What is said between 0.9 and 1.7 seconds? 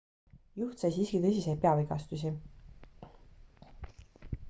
siiski tõsiseid